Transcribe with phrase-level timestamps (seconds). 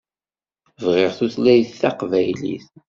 [0.83, 2.67] Bɣiɣ tutayt taqbaylit.